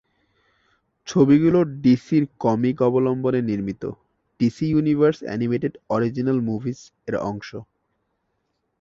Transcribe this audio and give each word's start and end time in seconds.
ছবিগুলো 1.07 1.59
ডিসির 1.83 2.23
কমিক 2.39 2.77
অবলম্বনে 2.81 3.41
নির্মিত 3.49 3.83
"DC 4.39 4.65
Universe 4.69 5.19
Animated 5.23 5.73
Original 5.89 6.37
Movies" 6.49 6.79
এর 7.07 7.15
অংশ। 7.29 7.49